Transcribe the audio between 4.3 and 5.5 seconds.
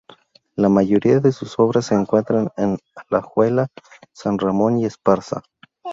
Ramón y Esparza.